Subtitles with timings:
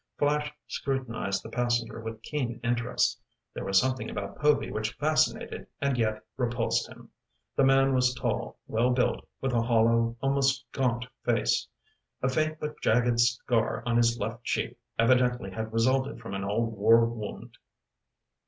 [0.17, 3.21] Flash scrutinized the passenger with keen interest.
[3.53, 7.11] There was something about Povy which fascinated and yet repulsed him.
[7.55, 11.67] The man was tall, well built, with a hollow, almost gaunt face.
[12.23, 16.75] A faint but jagged scar on his left cheek evidently had resulted from an old
[16.75, 17.57] war wound.